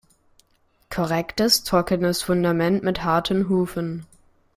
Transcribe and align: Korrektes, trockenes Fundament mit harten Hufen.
Korrektes, 0.89 1.63
trockenes 1.63 2.23
Fundament 2.23 2.81
mit 2.81 3.03
harten 3.03 3.47
Hufen. 3.49 4.07